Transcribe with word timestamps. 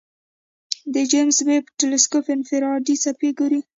د 0.93 0.95
جیمز 1.11 1.37
ویب 1.47 1.65
تلسکوپ 1.79 2.25
انفراریډ 2.35 2.87
څپې 3.03 3.29
ګوري. 3.39 3.61